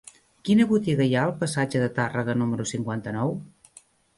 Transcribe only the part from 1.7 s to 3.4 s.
de Tàrrega número cinquanta-nou?